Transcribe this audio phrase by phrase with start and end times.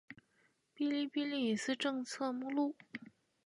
[0.75, 2.75] 《哔哩哔哩隐私政策》目录